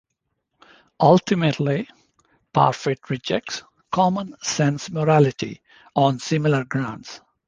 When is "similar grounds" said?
6.17-7.21